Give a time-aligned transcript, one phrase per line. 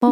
[0.00, 0.08] Toutes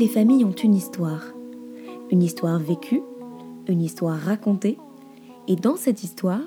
[0.00, 1.22] les familles ont une histoire.
[2.10, 3.02] Une histoire vécue,
[3.68, 4.76] une histoire racontée,
[5.46, 6.40] et dans cette histoire,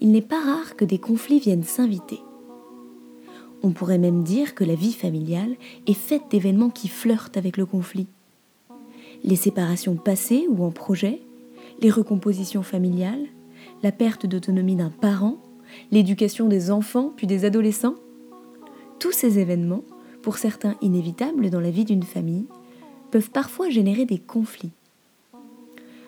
[0.00, 2.20] il n'est pas rare que des conflits viennent s'inviter.
[3.62, 5.56] On pourrait même dire que la vie familiale
[5.86, 8.06] est faite d'événements qui flirtent avec le conflit.
[9.22, 11.20] Les séparations passées ou en projet,
[11.82, 13.26] les recompositions familiales,
[13.82, 15.36] la perte d'autonomie d'un parent,
[15.90, 17.96] l'éducation des enfants puis des adolescents.
[18.98, 19.84] Tous ces événements,
[20.22, 22.46] pour certains inévitables dans la vie d'une famille,
[23.10, 24.72] peuvent parfois générer des conflits.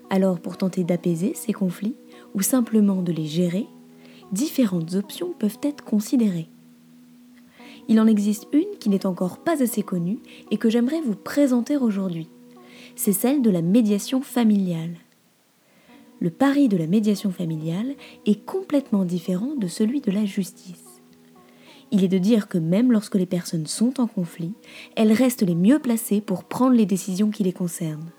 [0.09, 1.97] Alors pour tenter d'apaiser ces conflits
[2.35, 3.67] ou simplement de les gérer,
[4.31, 6.49] différentes options peuvent être considérées
[7.89, 10.19] il en existe une qui n'est encore pas assez connue
[10.51, 12.29] et que j'aimerais vous présenter aujourd'hui.
[12.97, 14.97] C'est celle de la médiation familiale.
[16.21, 17.95] Le pari de la médiation familiale
[18.27, 21.01] est complètement différent de celui de la justice.
[21.91, 24.55] Il est de dire que même lorsque les personnes sont en conflit,
[24.97, 28.13] elles restent les mieux placées pour prendre les décisions qui les concernent.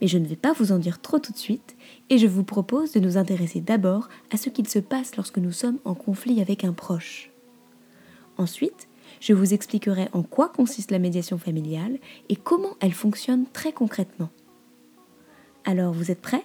[0.00, 1.76] Mais je ne vais pas vous en dire trop tout de suite,
[2.10, 5.52] et je vous propose de nous intéresser d'abord à ce qu'il se passe lorsque nous
[5.52, 7.30] sommes en conflit avec un proche.
[8.38, 8.88] Ensuite,
[9.20, 11.98] je vous expliquerai en quoi consiste la médiation familiale
[12.28, 14.30] et comment elle fonctionne très concrètement.
[15.64, 16.44] Alors, vous êtes prêts?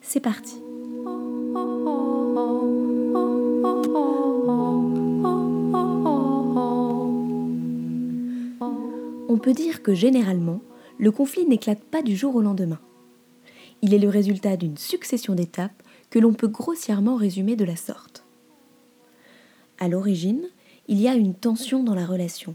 [0.00, 0.60] C'est parti
[9.28, 10.60] On peut dire que généralement,
[10.98, 12.78] le conflit n'éclate pas du jour au lendemain.
[13.82, 18.24] Il est le résultat d'une succession d'étapes que l'on peut grossièrement résumer de la sorte.
[19.78, 20.46] À l'origine,
[20.88, 22.54] il y a une tension dans la relation.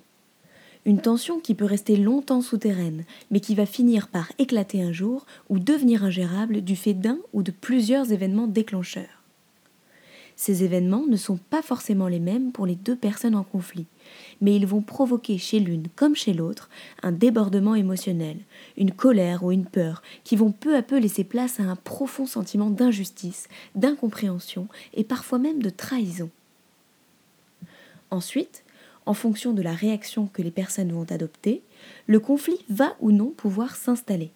[0.85, 5.25] Une tension qui peut rester longtemps souterraine, mais qui va finir par éclater un jour
[5.49, 9.23] ou devenir ingérable du fait d'un ou de plusieurs événements déclencheurs.
[10.35, 13.87] Ces événements ne sont pas forcément les mêmes pour les deux personnes en conflit,
[14.39, 16.69] mais ils vont provoquer chez l'une comme chez l'autre
[17.03, 18.37] un débordement émotionnel,
[18.77, 22.25] une colère ou une peur qui vont peu à peu laisser place à un profond
[22.25, 26.29] sentiment d'injustice, d'incompréhension et parfois même de trahison.
[28.11, 28.63] Ensuite,
[29.05, 31.61] en fonction de la réaction que les personnes vont adopter,
[32.07, 34.31] le conflit va ou non pouvoir s'installer.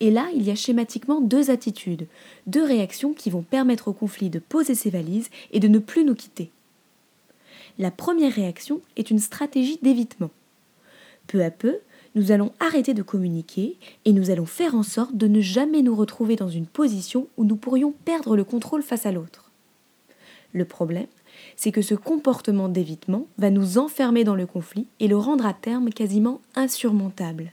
[0.00, 2.06] Et là, il y a schématiquement deux attitudes,
[2.46, 6.04] deux réactions qui vont permettre au conflit de poser ses valises et de ne plus
[6.04, 6.50] nous quitter.
[7.78, 10.30] La première réaction est une stratégie d'évitement.
[11.26, 11.78] Peu à peu,
[12.14, 15.94] nous allons arrêter de communiquer et nous allons faire en sorte de ne jamais nous
[15.94, 19.50] retrouver dans une position où nous pourrions perdre le contrôle face à l'autre.
[20.52, 21.06] Le problème,
[21.58, 25.52] c'est que ce comportement d'évitement va nous enfermer dans le conflit et le rendre à
[25.52, 27.52] terme quasiment insurmontable.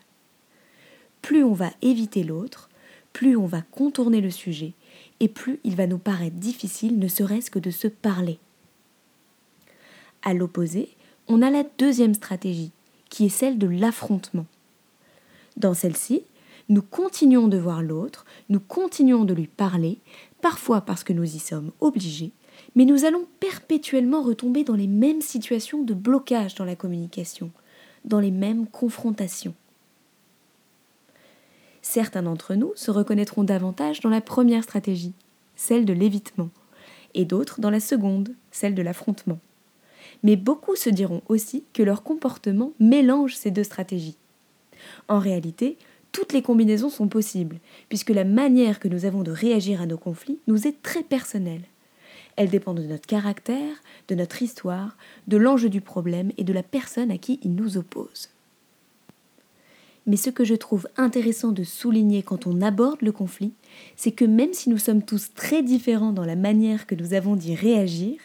[1.24, 2.70] Plus on va éviter l'autre,
[3.14, 4.74] plus on va contourner le sujet,
[5.20, 8.38] et plus il va nous paraître difficile ne serait-ce que de se parler.
[10.22, 10.90] À l'opposé,
[11.28, 12.72] on a la deuxième stratégie,
[13.10, 14.46] qui est celle de l'affrontement.
[15.58, 16.22] Dans celle-ci,
[16.70, 19.98] nous continuons de voir l'autre, nous continuons de lui parler,
[20.42, 22.34] parfois parce que nous y sommes obligés,
[22.76, 27.52] mais nous allons perpétuellement retomber dans les mêmes situations de blocage dans la communication,
[28.04, 29.54] dans les mêmes confrontations.
[31.82, 35.14] Certains d'entre nous se reconnaîtront davantage dans la première stratégie,
[35.56, 36.50] celle de l'évitement,
[37.14, 39.40] et d'autres dans la seconde, celle de l'affrontement.
[40.24, 44.18] Mais beaucoup se diront aussi que leur comportement mélange ces deux stratégies.
[45.08, 45.78] En réalité,
[46.12, 49.98] toutes les combinaisons sont possibles, puisque la manière que nous avons de réagir à nos
[49.98, 51.64] conflits nous est très personnelle.
[52.36, 53.76] Elles dépendent de notre caractère,
[54.08, 54.98] de notre histoire,
[55.28, 58.30] de l'enjeu du problème et de la personne à qui il nous oppose.
[60.08, 63.54] Mais ce que je trouve intéressant de souligner quand on aborde le conflit,
[63.96, 67.36] c'est que même si nous sommes tous très différents dans la manière que nous avons
[67.36, 68.20] d'y réagir,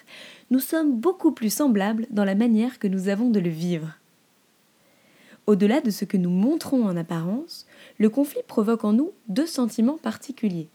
[0.50, 3.94] nous sommes beaucoup plus semblables dans la manière que nous avons de le vivre.
[5.47, 7.66] Au-delà de ce que nous montrons en apparence,
[7.98, 10.68] le conflit provoque en nous deux sentiments particuliers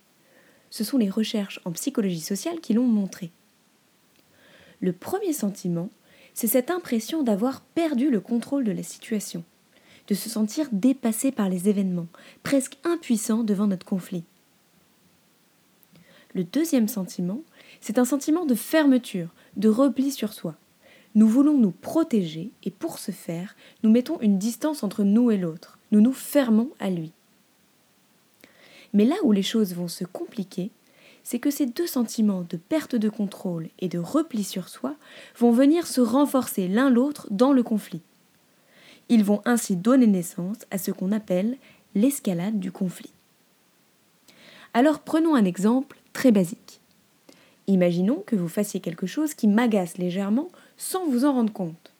[0.75, 3.31] ce sont les recherches en psychologie sociale qui l'ont montré.
[4.81, 5.89] Le premier sentiment,
[6.33, 9.45] c'est cette impression d'avoir perdu le contrôle de la situation,
[10.09, 12.07] de se sentir dépassé par les événements,
[12.43, 14.25] presque impuissant devant notre conflit.
[16.33, 17.39] Le deuxième sentiment,
[17.79, 20.55] c'est un sentiment de fermeture, de repli sur soi.
[21.15, 25.37] Nous voulons nous protéger et pour ce faire, nous mettons une distance entre nous et
[25.37, 25.79] l'autre.
[25.93, 27.13] Nous nous fermons à lui.
[28.95, 30.71] Mais là où les choses vont se compliquer,
[31.23, 34.95] c'est que ces deux sentiments de perte de contrôle et de repli sur soi
[35.37, 38.01] vont venir se renforcer l'un l'autre dans le conflit.
[39.09, 41.57] Ils vont ainsi donner naissance à ce qu'on appelle
[41.93, 43.11] l'escalade du conflit.
[44.73, 46.79] Alors prenons un exemple très basique.
[47.67, 50.47] Imaginons que vous fassiez quelque chose qui m'agace légèrement
[50.77, 51.91] sans vous en rendre compte.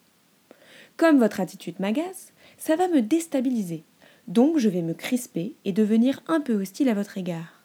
[0.96, 3.84] Comme votre attitude m'agace, ça va me déstabiliser,
[4.28, 7.62] donc je vais me crisper et devenir un peu hostile à votre égard.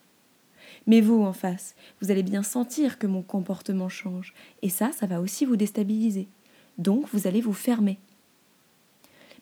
[0.86, 5.06] Mais vous, en face, vous allez bien sentir que mon comportement change, et ça, ça
[5.06, 6.28] va aussi vous déstabiliser.
[6.78, 7.98] Donc vous allez vous fermer.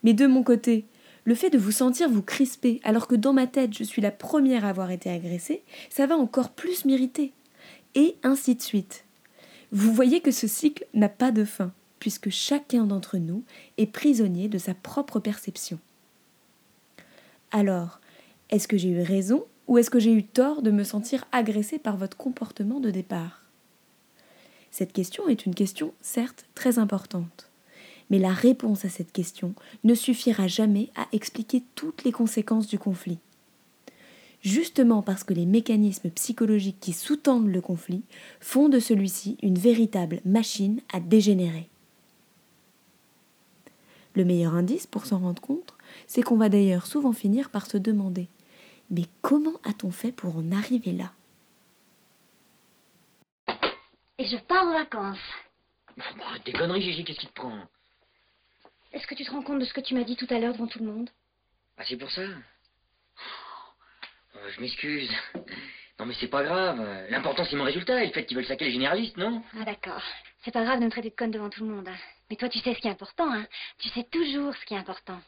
[0.03, 0.85] Mais de mon côté,
[1.25, 4.11] le fait de vous sentir vous crisper alors que dans ma tête je suis la
[4.11, 7.33] première à avoir été agressée, ça va encore plus m'irriter.
[7.95, 9.05] Et ainsi de suite.
[9.73, 13.45] Vous voyez que ce cycle n'a pas de fin, puisque chacun d'entre nous
[13.77, 15.79] est prisonnier de sa propre perception.
[17.51, 18.01] Alors,
[18.51, 21.79] est-ce que j'ai eu raison ou est-ce que j'ai eu tort de me sentir agressée
[21.79, 23.43] par votre comportement de départ?
[24.71, 27.51] Cette question est une question certes très importante,
[28.11, 29.55] mais la réponse à cette question
[29.85, 33.19] ne suffira jamais à expliquer toutes les conséquences du conflit.
[34.41, 38.03] Justement parce que les mécanismes psychologiques qui sous-tendent le conflit
[38.41, 41.69] font de celui-ci une véritable machine à dégénérer.
[44.15, 45.75] Le meilleur indice pour s'en rendre compte,
[46.07, 48.29] c'est qu'on va d'ailleurs souvent finir par se demander
[48.91, 51.13] Mais comment a-t-on fait pour en arriver là?
[54.19, 55.19] Et je pars en vacances.
[55.97, 57.59] Bon, arrête tes conneries, Gigi, qu'est-ce qui te prend?
[58.93, 60.53] Est-ce que tu te rends compte de ce que tu m'as dit tout à l'heure
[60.55, 61.11] devant tout le monde?
[61.77, 62.23] Ah, c'est pour ça?
[62.23, 62.35] Euh,
[64.55, 65.11] Je m'excuse.
[65.99, 66.81] Non, mais c'est pas grave.
[67.11, 69.43] L'important, c'est mon résultat et le fait qu'ils veulent saquer les généralistes, non?
[69.61, 70.03] Ah d'accord.
[70.45, 71.89] C'est pas grave de me traiter de conne devant tout le monde.
[71.89, 71.97] hein.
[72.31, 73.47] Mais toi, tu sais ce qui est important, hein
[73.79, 75.21] Tu sais toujours ce qui est important.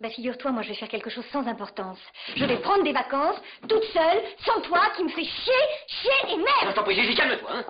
[0.00, 1.98] Bah figure-toi, moi je vais faire quelque chose sans importance.
[2.36, 5.54] Je vais prendre des vacances, toute seule, sans toi, qui me fait chier,
[5.88, 7.64] chier et merde je t'en prie, Gigi, calme-toi, hein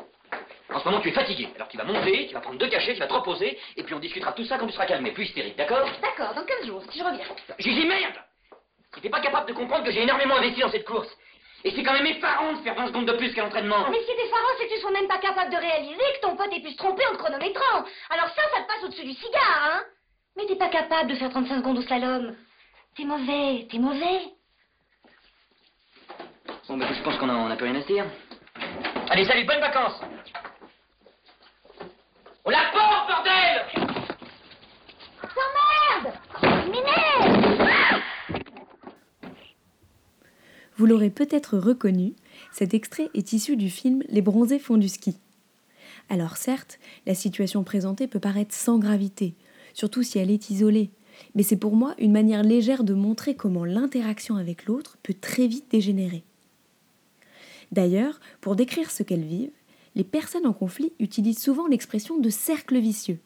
[0.75, 1.49] En ce moment, tu es fatigué.
[1.55, 3.95] Alors tu vas monter, tu vas prendre deux cachets, tu vas te reposer, et puis
[3.95, 5.89] on discutera tout ça quand tu seras calmé, plus hystérique, d'accord?
[6.03, 7.25] D'accord, dans 15 jours, si je reviens.
[7.59, 8.15] Gigi, merde
[9.01, 11.09] T'es pas capable de comprendre que j'ai énormément investi dans cette course.
[11.65, 13.89] Et c'est quand même effarant de faire 20 secondes de plus qu'à l'entraînement.
[13.91, 16.21] Mais ce qui est effarant, c'est que tu sois même pas capable de réaliser que
[16.23, 17.85] ton pote ait pu se tromper en te chronométrant.
[18.11, 19.83] Alors ça, ça te passe au-dessus du cigare, hein?
[20.37, 22.35] Mais t'es pas capable de faire 35 secondes au slalom.
[22.97, 24.21] T'es mauvais, t'es mauvais.
[26.69, 28.05] Bon, bah, je pense qu'on a, on a plus rien à se dire.
[29.09, 30.01] Allez, salut, bonnes vacances
[32.45, 33.67] On la porte, bordel
[35.23, 38.01] T'emmerdes M'énerve Ah
[40.77, 42.15] Vous l'aurez peut-être reconnu,
[42.53, 45.19] cet extrait est issu du film Les bronzés font du ski.
[46.11, 49.35] Alors certes, la situation présentée peut paraître sans gravité,
[49.77, 50.91] surtout si elle est isolée,
[51.35, 55.47] mais c'est pour moi une manière légère de montrer comment l'interaction avec l'autre peut très
[55.47, 56.25] vite dégénérer.
[57.73, 59.51] D'ailleurs, pour décrire ce qu'elles vivent,
[59.95, 63.19] les personnes en conflit utilisent souvent l'expression de cercle vicieux.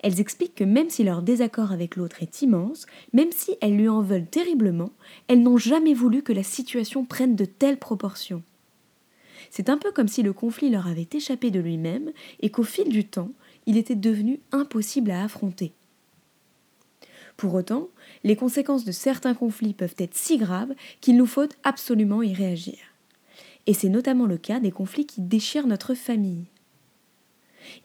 [0.00, 3.88] Elles expliquent que même si leur désaccord avec l'autre est immense, même si elles lui
[3.88, 4.90] en veulent terriblement,
[5.28, 8.42] elles n'ont jamais voulu que la situation prenne de telles proportions.
[9.50, 12.10] C'est un peu comme si le conflit leur avait échappé de lui-même
[12.40, 13.30] et qu'au fil du temps,
[13.66, 15.72] il était devenu impossible à affronter.
[17.36, 17.88] Pour autant,
[18.24, 22.78] les conséquences de certains conflits peuvent être si graves qu'il nous faut absolument y réagir.
[23.66, 26.46] Et c'est notamment le cas des conflits qui déchirent notre famille.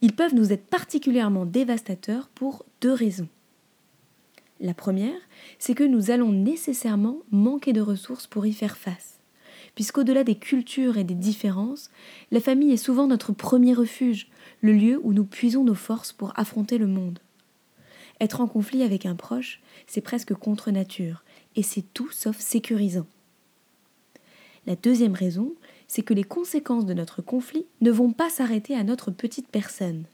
[0.01, 3.29] Ils peuvent nous être particulièrement dévastateurs pour deux raisons.
[4.59, 5.19] La première,
[5.59, 9.16] c'est que nous allons nécessairement manquer de ressources pour y faire face,
[9.77, 11.91] puisqu'au-delà des cultures et des différences,
[12.31, 14.27] la famille est souvent notre premier refuge,
[14.61, 17.19] le lieu où nous puisons nos forces pour affronter le monde.
[18.19, 21.23] Être en conflit avec un proche, c'est presque contre nature,
[21.55, 23.05] et c'est tout sauf sécurisant.
[24.65, 25.53] La deuxième raison,
[25.87, 30.05] c'est que les conséquences de notre conflit ne vont pas s'arrêter à notre petite personne.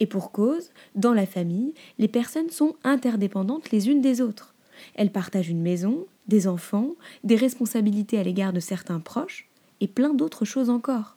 [0.00, 4.54] Et pour cause, dans la famille, les personnes sont interdépendantes les unes des autres.
[4.94, 6.94] Elles partagent une maison, des enfants,
[7.24, 9.48] des responsabilités à l'égard de certains proches,
[9.80, 11.16] et plein d'autres choses encore.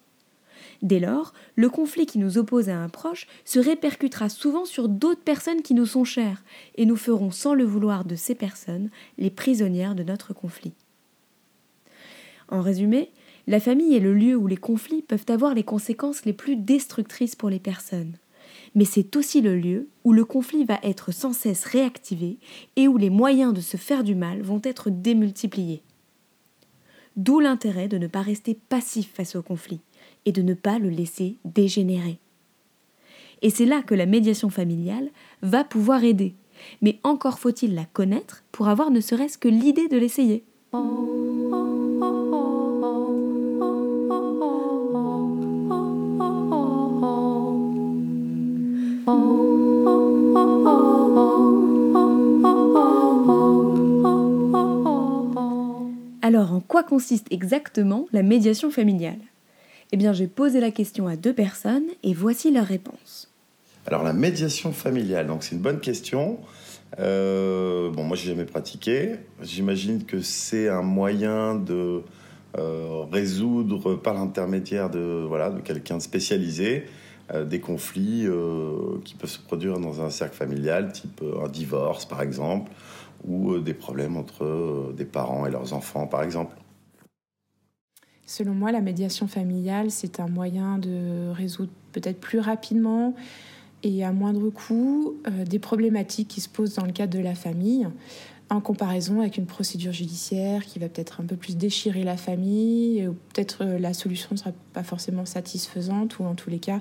[0.82, 5.22] Dès lors, le conflit qui nous oppose à un proche se répercutera souvent sur d'autres
[5.22, 6.44] personnes qui nous sont chères,
[6.76, 10.74] et nous ferons sans le vouloir de ces personnes les prisonnières de notre conflit.
[12.50, 13.12] En résumé,
[13.48, 17.36] la famille est le lieu où les conflits peuvent avoir les conséquences les plus destructrices
[17.36, 18.14] pour les personnes.
[18.76, 22.38] Mais c'est aussi le lieu où le conflit va être sans cesse réactivé
[22.76, 25.82] et où les moyens de se faire du mal vont être démultipliés.
[27.18, 29.82] D'où l'intérêt de ne pas rester passif face au conflit
[30.26, 32.20] et de ne pas le laisser dégénérer.
[33.42, 35.10] Et c'est là que la médiation familiale
[35.42, 36.36] va pouvoir aider.
[36.82, 40.44] Mais encore faut-il la connaître pour avoir ne serait-ce que l'idée de l'essayer.
[56.72, 59.20] Quoi consiste exactement la médiation familiale?
[59.92, 63.30] Eh bien, j'ai posé la question à deux personnes et voici leur réponse.
[63.86, 66.40] Alors, la médiation familiale, donc c'est une bonne question.
[66.98, 69.16] Euh, bon, moi, j'ai jamais pratiqué.
[69.42, 72.04] J'imagine que c'est un moyen de
[72.58, 76.86] euh, résoudre par l'intermédiaire de voilà de quelqu'un de spécialisé
[77.34, 78.30] euh, des conflits
[79.04, 82.72] qui peuvent se produire dans un cercle familial, type un divorce, par exemple,
[83.28, 86.56] ou des problèmes entre des parents et leurs enfants, par exemple.
[88.32, 93.14] Selon moi, la médiation familiale, c'est un moyen de résoudre peut-être plus rapidement
[93.84, 97.36] et à moindre coût euh, des problématiques qui se posent dans le cadre de la
[97.36, 97.90] famille
[98.50, 103.06] en comparaison avec une procédure judiciaire qui va peut-être un peu plus déchirer la famille,
[103.34, 106.80] peut-être euh, la solution ne sera pas forcément satisfaisante, ou en tous les cas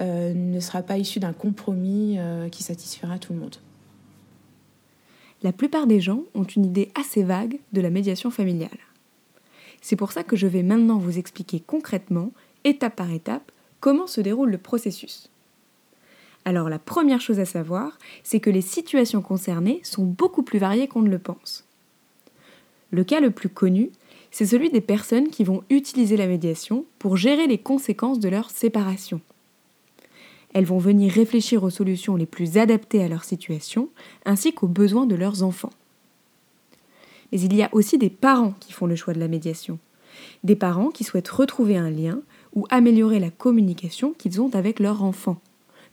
[0.00, 2.18] euh, ne sera pas issue d'un compromis
[2.50, 3.54] qui satisfera tout le monde.
[5.44, 8.78] La plupart des gens ont une idée assez vague de la médiation familiale.
[9.82, 12.32] C'est pour ça que je vais maintenant vous expliquer concrètement,
[12.64, 15.28] étape par étape, comment se déroule le processus.
[16.44, 20.88] Alors la première chose à savoir, c'est que les situations concernées sont beaucoup plus variées
[20.88, 21.66] qu'on ne le pense.
[22.90, 23.90] Le cas le plus connu,
[24.30, 28.50] c'est celui des personnes qui vont utiliser la médiation pour gérer les conséquences de leur
[28.50, 29.20] séparation.
[30.54, 33.88] Elles vont venir réfléchir aux solutions les plus adaptées à leur situation,
[34.24, 35.70] ainsi qu'aux besoins de leurs enfants.
[37.32, 39.78] Mais il y a aussi des parents qui font le choix de la médiation.
[40.44, 42.20] Des parents qui souhaitent retrouver un lien
[42.54, 45.40] ou améliorer la communication qu'ils ont avec leur enfant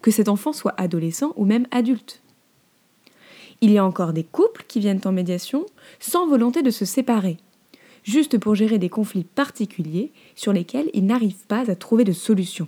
[0.01, 2.21] que cet enfant soit adolescent ou même adulte.
[3.61, 5.65] Il y a encore des couples qui viennent en médiation
[5.99, 7.37] sans volonté de se séparer,
[8.03, 12.67] juste pour gérer des conflits particuliers sur lesquels ils n'arrivent pas à trouver de solution.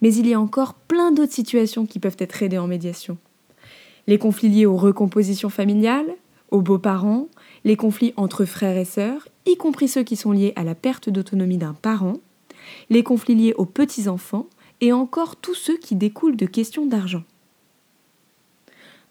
[0.00, 3.18] Mais il y a encore plein d'autres situations qui peuvent être aidées en médiation.
[4.06, 6.14] Les conflits liés aux recompositions familiales,
[6.50, 7.28] aux beaux-parents,
[7.64, 11.08] les conflits entre frères et sœurs, y compris ceux qui sont liés à la perte
[11.08, 12.18] d'autonomie d'un parent,
[12.90, 14.46] les conflits liés aux petits-enfants
[14.80, 17.24] et encore tous ceux qui découlent de questions d'argent.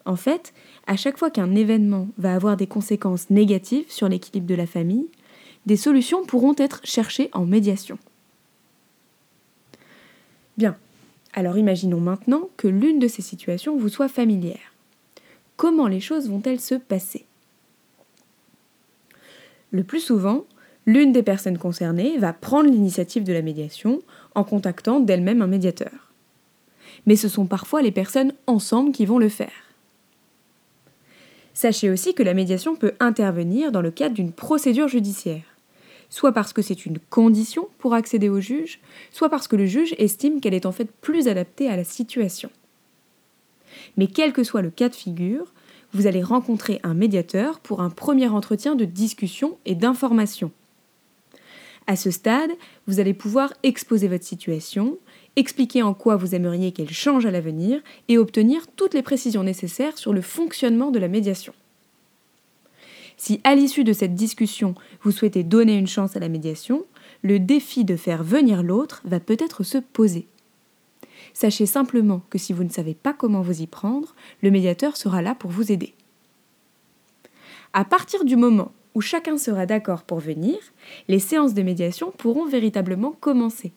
[0.04, 0.54] En fait,
[0.86, 5.06] à chaque fois qu'un événement va avoir des conséquences négatives sur l'équilibre de la famille,
[5.66, 7.98] des solutions pourront être cherchées en médiation.
[10.56, 10.76] Bien,
[11.34, 14.72] alors imaginons maintenant que l'une de ces situations vous soit familière.
[15.56, 17.26] Comment les choses vont-elles se passer?
[19.70, 20.44] Le plus souvent,
[20.86, 24.00] l'une des personnes concernées va prendre l'initiative de la médiation
[24.34, 26.12] en contactant d'elle-même un médiateur.
[27.06, 29.52] Mais ce sont parfois les personnes ensemble qui vont le faire.
[31.54, 35.42] Sachez aussi que la médiation peut intervenir dans le cadre d'une procédure judiciaire,
[36.08, 39.94] soit parce que c'est une condition pour accéder au juge, soit parce que le juge
[39.98, 42.50] estime qu'elle est en fait plus adaptée à la situation.
[43.96, 45.52] Mais quel que soit le cas de figure,
[45.92, 50.50] vous allez rencontrer un médiateur pour un premier entretien de discussion et d'information.
[51.86, 52.50] À ce stade,
[52.86, 54.98] vous allez pouvoir exposer votre situation,
[55.36, 59.96] expliquer en quoi vous aimeriez qu'elle change à l'avenir et obtenir toutes les précisions nécessaires
[59.96, 61.54] sur le fonctionnement de la médiation.
[63.16, 66.84] Si à l'issue de cette discussion, vous souhaitez donner une chance à la médiation,
[67.22, 70.28] le défi de faire venir l'autre va peut-être se poser.
[71.32, 75.22] Sachez simplement que si vous ne savez pas comment vous y prendre, le médiateur sera
[75.22, 75.94] là pour vous aider.
[77.72, 80.58] À partir du moment où chacun sera d'accord pour venir,
[81.06, 83.72] les séances de médiation pourront véritablement commencer.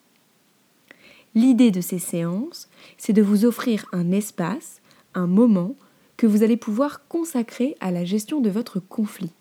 [1.35, 4.81] L'idée de ces séances, c'est de vous offrir un espace,
[5.13, 5.75] un moment
[6.17, 9.31] que vous allez pouvoir consacrer à la gestion de votre conflit.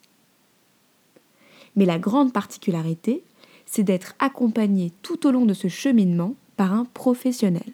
[1.76, 3.23] Mais la grande particularité,
[3.67, 7.73] c'est d'être accompagné tout au long de ce cheminement par un professionnel.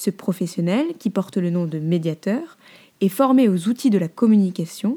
[0.00, 2.56] Ce professionnel, qui porte le nom de médiateur,
[3.02, 4.96] est formé aux outils de la communication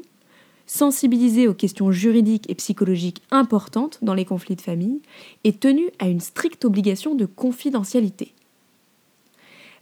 [0.64, 5.02] sensibilisé aux questions juridiques et psychologiques importantes dans les conflits de famille
[5.44, 8.32] et tenu à une stricte obligation de confidentialité.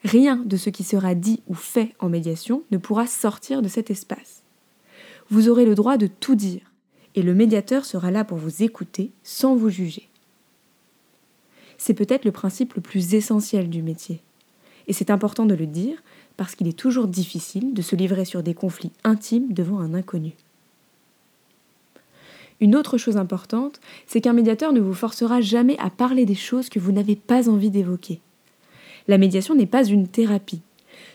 [0.02, 3.92] Rien de ce qui sera dit ou fait en médiation ne pourra sortir de cet
[3.92, 4.42] espace.
[5.30, 6.72] Vous aurez le droit de tout dire,
[7.14, 10.08] et le médiateur sera là pour vous écouter sans vous juger.
[11.78, 14.20] C'est peut-être le principe le plus essentiel du métier,
[14.86, 16.02] et c'est important de le dire
[16.36, 20.32] parce qu'il est toujours difficile de se livrer sur des conflits intimes devant un inconnu.
[22.60, 26.68] Une autre chose importante, c'est qu'un médiateur ne vous forcera jamais à parler des choses
[26.68, 28.20] que vous n'avez pas envie d'évoquer.
[29.08, 30.60] La médiation n'est pas une thérapie.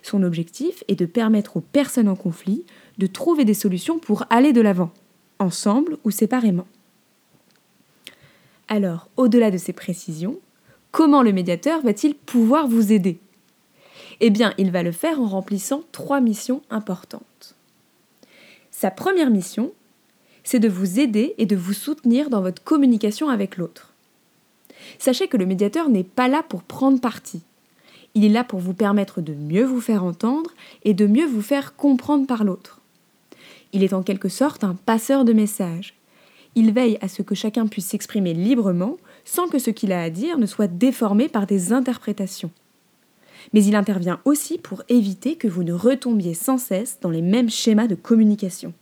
[0.04, 2.66] Son objectif est de permettre aux personnes en conflit
[2.98, 4.92] de trouver des solutions pour aller de l'avant,
[5.40, 6.68] ensemble ou séparément.
[8.68, 10.40] Alors, au-delà de ces précisions,
[10.92, 13.20] comment le médiateur va-t-il pouvoir vous aider?
[14.20, 17.56] Eh bien, il va le faire en remplissant trois missions importantes.
[18.72, 19.72] Sa première mission,
[20.44, 23.94] c'est de vous aider et de vous soutenir dans votre communication avec l'autre.
[25.00, 27.42] Sachez que le médiateur n'est pas là pour prendre parti.
[28.16, 30.52] Il est là pour vous permettre de mieux vous faire entendre
[30.84, 32.82] et de mieux vous faire comprendre par l'autre.
[33.74, 35.94] Il est en quelque sorte un passeur de messages.
[36.56, 40.10] Il veille à ce que chacun puisse s'exprimer librement sans que ce qu'il a à
[40.10, 42.52] dire ne soit déformé par des interprétations.
[43.54, 47.50] Mais il intervient aussi pour éviter que vous ne retombiez sans cesse dans les mêmes
[47.50, 48.74] schémas de communication.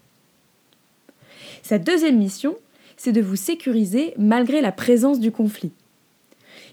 [1.64, 2.56] Sa deuxième mission,
[2.98, 5.72] c'est de vous sécuriser malgré la présence du conflit.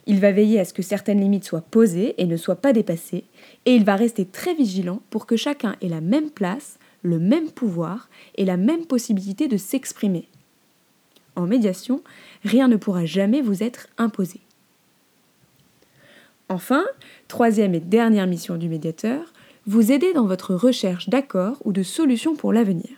[0.06, 3.24] Il va veiller à ce que certaines limites soient posées et ne soient pas dépassées,
[3.66, 7.50] et il va rester très vigilant pour que chacun ait la même place, le même
[7.50, 10.28] pouvoir et la même possibilité de s'exprimer.
[11.36, 12.02] En médiation,
[12.44, 14.40] rien ne pourra jamais vous être imposé.
[16.52, 16.84] Enfin,
[17.28, 19.32] troisième et dernière mission du médiateur,
[19.66, 22.90] vous aider dans votre recherche d'accords ou de solutions pour l'avenir.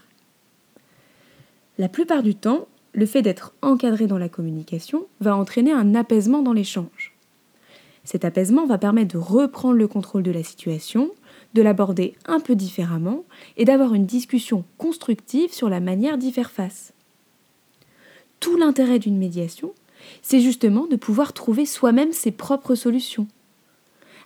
[1.78, 6.42] La plupart du temps, le fait d'être encadré dans la communication va entraîner un apaisement
[6.42, 7.14] dans l'échange.
[8.02, 11.12] Cet apaisement va permettre de reprendre le contrôle de la situation,
[11.54, 13.22] de l'aborder un peu différemment
[13.56, 16.92] et d'avoir une discussion constructive sur la manière d'y faire face.
[18.40, 19.72] Tout l'intérêt d'une médiation,
[20.22, 23.28] c'est justement de pouvoir trouver soi-même ses propres solutions.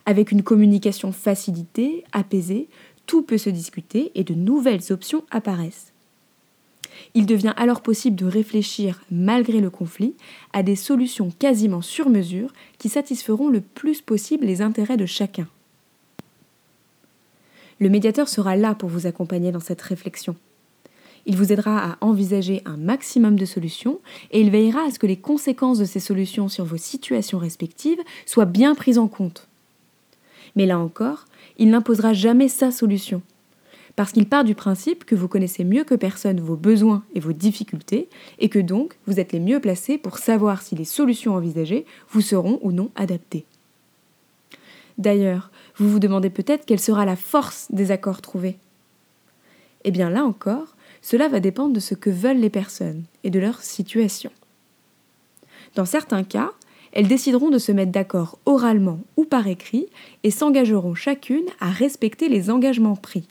[0.09, 2.71] Avec une communication facilitée, apaisée,
[3.05, 5.93] tout peut se discuter et de nouvelles options apparaissent.
[7.13, 10.15] Il devient alors possible de réfléchir, malgré le conflit,
[10.55, 15.47] à des solutions quasiment sur mesure qui satisferont le plus possible les intérêts de chacun.
[17.79, 20.37] Le médiateur sera là pour vous accompagner dans cette réflexion.
[21.27, 24.01] Il vous aidera à envisager un maximum de solutions
[24.31, 28.01] et il veillera à ce que les conséquences de ces solutions sur vos situations respectives
[28.25, 29.49] soient bien prises en compte.
[30.57, 31.27] Mais là encore,
[31.59, 33.23] il n'imposera jamais sa solution
[33.99, 37.33] parce qu'il part du principe que vous connaissez mieux que personne vos besoins et vos
[37.33, 38.09] difficultés,
[38.39, 42.21] et que donc vous êtes les mieux placés pour savoir si les solutions envisagées vous
[42.21, 43.45] seront ou non adaptées.
[44.99, 48.57] D'ailleurs, vous vous demandez peut-être quelle sera la force des accords trouvés.
[49.83, 53.41] Eh bien là encore, cela va dépendre de ce que veulent les personnes et de
[53.41, 54.31] leur situation.
[55.75, 56.53] Dans certains cas,
[56.99, 59.87] elles décideront de se mettre d'accord oralement ou par écrit
[60.25, 63.29] et s'engageront chacune à respecter les engagements pris.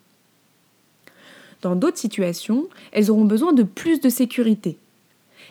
[1.61, 4.77] Dans d'autres situations, elles auront besoin de plus de sécurité.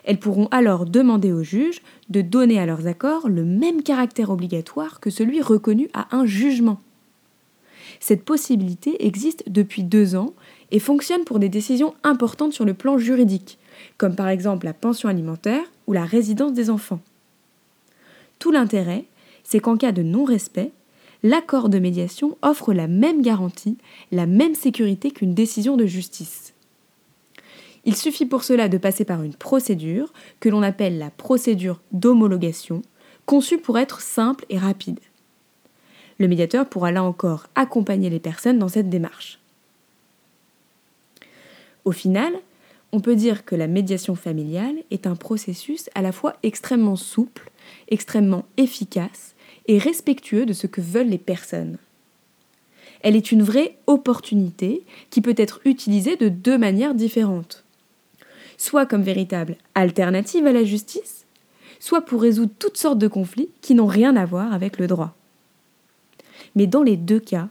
[0.03, 4.99] Elles pourront alors demander au juge de donner à leurs accords le même caractère obligatoire
[4.99, 6.81] que celui reconnu à un jugement.
[7.99, 10.33] Cette possibilité existe depuis deux ans
[10.71, 13.59] et fonctionne pour des décisions importantes sur le plan juridique,
[13.99, 17.01] comme par exemple la pension alimentaire ou la résidence des enfants.
[18.39, 19.05] Tout l'intérêt,
[19.43, 20.71] c'est qu'en cas de non-respect,
[21.23, 23.77] l'accord de médiation offre la même garantie,
[24.11, 26.53] la même sécurité qu'une décision de justice.
[27.85, 32.81] Il suffit pour cela de passer par une procédure que l'on appelle la procédure d'homologation,
[33.25, 34.99] conçue pour être simple et rapide.
[36.19, 39.39] Le médiateur pourra là encore accompagner les personnes dans cette démarche.
[41.85, 42.33] Au final,
[42.91, 47.51] on peut dire que la médiation familiale est un processus à la fois extrêmement souple,
[47.89, 49.35] extrêmement efficace
[49.67, 51.77] et respectueux de ce que veulent les personnes.
[53.01, 57.63] Elle est une vraie opportunité qui peut être utilisée de deux manières différentes.
[58.57, 61.25] Soit comme véritable alternative à la justice,
[61.79, 65.15] soit pour résoudre toutes sortes de conflits qui n'ont rien à voir avec le droit.
[66.55, 67.49] Mais dans les deux cas,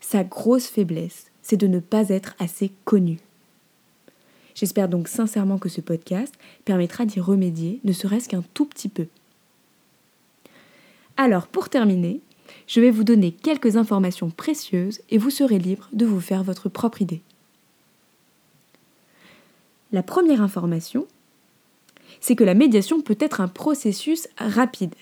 [0.00, 3.18] sa grosse faiblesse, c'est de ne pas être assez connu.
[4.54, 9.06] J'espère donc sincèrement que ce podcast permettra d'y remédier, ne serait-ce qu'un tout petit peu.
[11.16, 12.20] Alors pour terminer,
[12.66, 16.68] je vais vous donner quelques informations précieuses et vous serez libre de vous faire votre
[16.68, 17.22] propre idée.
[19.92, 21.06] La première information,
[22.20, 24.94] c'est que la médiation peut être un processus rapide.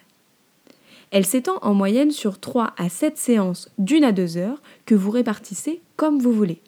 [1.11, 5.11] Elle s'étend en moyenne sur 3 à 7 séances d'une à deux heures que vous
[5.11, 6.61] répartissez comme vous voulez.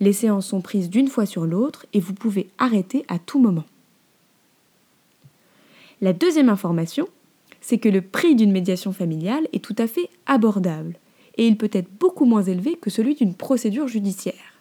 [0.00, 3.64] Les séances sont prises d'une fois sur l'autre et vous pouvez arrêter à tout moment.
[6.00, 7.08] La deuxième information,
[7.66, 10.96] c'est que le prix d'une médiation familiale est tout à fait abordable
[11.38, 14.58] et il peut être beaucoup moins élevé que celui d'une procédure judiciaire.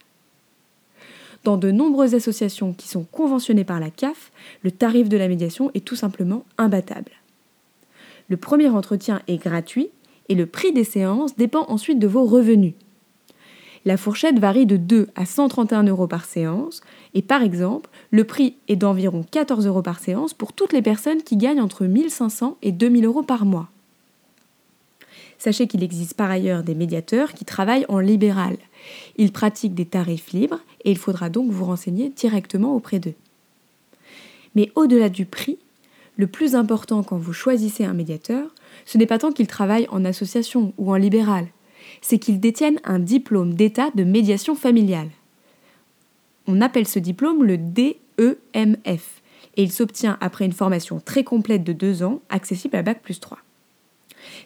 [1.44, 4.32] Dans de nombreuses associations qui sont conventionnées par la CAF,
[4.64, 7.12] le tarif de la médiation est tout simplement imbattable.
[8.30, 9.90] Le premier entretien est gratuit
[10.30, 12.74] et le prix des séances dépend ensuite de vos revenus.
[13.86, 16.82] La fourchette varie de 2 à 131 euros par séance
[17.14, 21.22] et par exemple, le prix est d'environ 14 euros par séance pour toutes les personnes
[21.22, 23.70] qui gagnent entre 1500 et 2000 euros par mois.
[25.38, 28.56] Sachez qu'il existe par ailleurs des médiateurs qui travaillent en libéral.
[29.18, 33.16] Ils pratiquent des tarifs libres et il faudra donc vous renseigner directement auprès d'eux.
[34.56, 35.58] Mais au-delà du prix,
[36.16, 40.06] le plus important quand vous choisissez un médiateur, ce n'est pas tant qu'il travaille en
[40.06, 41.48] association ou en libéral,
[42.04, 45.10] c'est qu'il détienne un diplôme d'état de médiation familiale.
[46.48, 49.22] On appelle ce diplôme le DEMF
[49.56, 53.20] et il s'obtient après une formation très complète de deux ans, accessible à Bac plus
[53.20, 53.40] 3.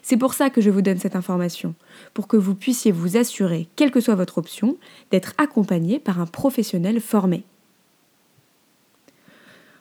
[0.02, 1.74] C'est pour ça que je vous donne cette information,
[2.14, 4.76] pour que vous puissiez vous assurer, quelle que soit votre option,
[5.10, 7.42] d'être accompagné par un professionnel formé.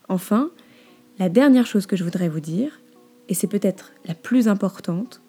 [0.09, 0.49] Enfin,
[1.19, 2.79] la dernière chose que je voudrais vous dire,
[3.29, 5.21] et c'est peut-être la plus importante,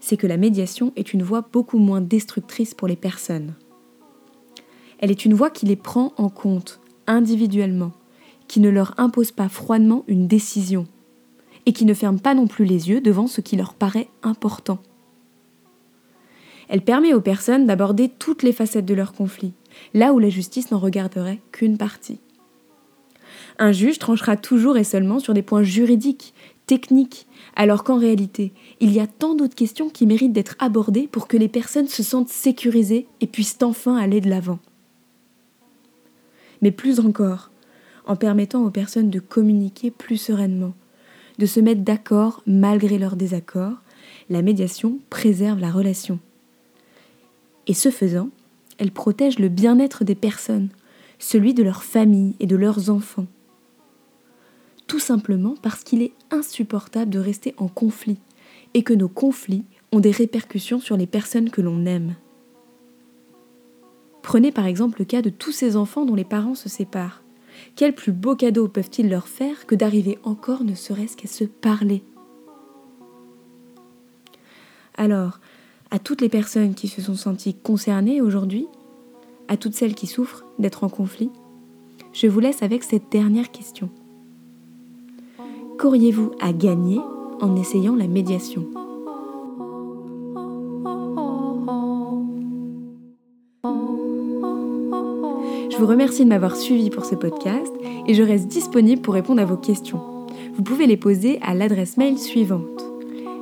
[0.00, 3.54] c'est que la médiation est une voie beaucoup moins destructrice pour les personnes.
[4.98, 7.92] Elle est une voie qui les prend en compte individuellement,
[8.48, 10.86] qui ne leur impose pas froidement une décision,
[11.66, 14.78] et qui ne ferme pas non plus les yeux devant ce qui leur paraît important.
[16.68, 19.52] Elle permet aux personnes d'aborder toutes les facettes de leur conflit,
[19.94, 22.20] là où la justice n'en regarderait qu'une partie.
[23.58, 26.34] Un juge tranchera toujours et seulement sur des points juridiques,
[26.68, 27.26] techniques,
[27.56, 31.36] alors qu'en réalité, il y a tant d'autres questions qui méritent d'être abordées pour que
[31.36, 34.60] les personnes se sentent sécurisées et puissent enfin aller de l'avant.
[36.62, 37.50] Mais plus encore,
[38.06, 40.74] en permettant aux personnes de communiquer plus sereinement,
[41.38, 43.80] de se mettre d'accord malgré leurs désaccords,
[44.28, 46.18] la médiation préserve la relation.
[47.66, 48.28] Et ce faisant,
[48.76, 50.68] elle protège le bien-être des personnes,
[51.18, 53.26] celui de leur famille et de leurs enfants.
[54.88, 58.18] Tout simplement parce qu'il est insupportable de rester en conflit
[58.74, 62.16] et que nos conflits ont des répercussions sur les personnes que l'on aime.
[64.22, 67.22] Prenez par exemple le cas de tous ces enfants dont les parents se séparent.
[67.76, 72.02] Quel plus beau cadeau peuvent-ils leur faire que d'arriver encore ne serait-ce qu'à se parler?
[74.96, 75.38] Alors,
[75.90, 78.66] à toutes les personnes qui se sont senties concernées aujourd'hui,
[79.48, 81.30] à toutes celles qui souffrent d'être en conflit,
[82.12, 83.90] je vous laisse avec cette dernière question.
[85.78, 86.98] Qu'auriez-vous à gagner
[87.40, 88.66] en essayant la médiation?
[95.70, 97.72] Je vous remercie de m'avoir suivi pour ce podcast
[98.08, 100.00] et je reste disponible pour répondre à vos questions.
[100.54, 102.82] Vous pouvez les poser à l'adresse mail suivante